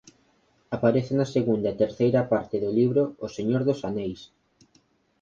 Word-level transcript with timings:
Aparece 0.75 1.11
na 1.15 1.27
segunda 1.35 1.67
e 1.69 1.79
terceira 1.83 2.21
parte 2.33 2.55
do 2.63 2.71
libro 2.79 3.03
"O 3.25 3.27
Señor 3.37 3.61
dos 3.67 3.79
Aneis". 3.89 4.21